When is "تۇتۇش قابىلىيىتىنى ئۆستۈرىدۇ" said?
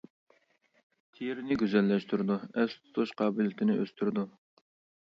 2.89-4.27